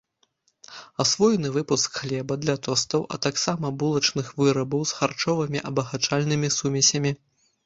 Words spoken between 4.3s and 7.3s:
вырабаў з харчовымі абагачальнымі сумесямі.